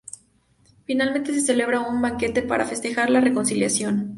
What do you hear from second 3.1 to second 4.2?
la reconciliación.